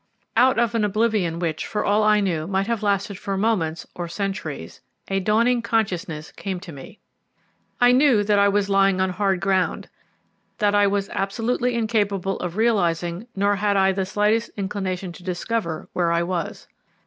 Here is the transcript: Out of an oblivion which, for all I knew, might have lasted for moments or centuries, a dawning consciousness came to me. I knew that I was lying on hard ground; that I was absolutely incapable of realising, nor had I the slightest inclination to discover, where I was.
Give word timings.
Out 0.35 0.57
of 0.57 0.73
an 0.73 0.83
oblivion 0.83 1.37
which, 1.37 1.67
for 1.67 1.85
all 1.85 2.01
I 2.01 2.21
knew, 2.21 2.47
might 2.47 2.65
have 2.65 2.81
lasted 2.81 3.19
for 3.19 3.37
moments 3.37 3.85
or 3.93 4.07
centuries, 4.07 4.81
a 5.09 5.19
dawning 5.19 5.61
consciousness 5.61 6.31
came 6.31 6.59
to 6.61 6.71
me. 6.71 6.97
I 7.79 7.91
knew 7.91 8.23
that 8.23 8.39
I 8.39 8.47
was 8.47 8.67
lying 8.67 8.99
on 8.99 9.11
hard 9.11 9.39
ground; 9.39 9.89
that 10.57 10.73
I 10.73 10.87
was 10.87 11.09
absolutely 11.09 11.75
incapable 11.75 12.39
of 12.39 12.57
realising, 12.57 13.27
nor 13.35 13.57
had 13.57 13.77
I 13.77 13.91
the 13.91 14.07
slightest 14.07 14.49
inclination 14.57 15.11
to 15.11 15.23
discover, 15.23 15.87
where 15.93 16.11
I 16.11 16.23
was. 16.23 16.67